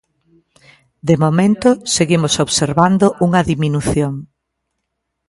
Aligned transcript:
De 1.07 1.15
momento 1.23 1.69
seguimos 1.95 2.33
observando 2.45 3.05
unha 3.25 3.41
diminución. 3.51 4.13